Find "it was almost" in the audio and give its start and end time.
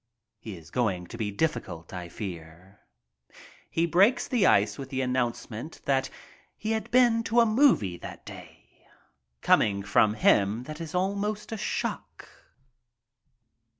10.67-11.51